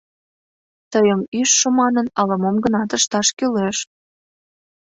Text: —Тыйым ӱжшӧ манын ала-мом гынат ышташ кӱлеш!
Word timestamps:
—Тыйым 0.91 1.21
ӱжшӧ 1.39 1.67
манын 1.79 2.07
ала-мом 2.19 2.55
гынат 2.65 2.89
ышташ 2.97 3.27
кӱлеш! 3.37 3.77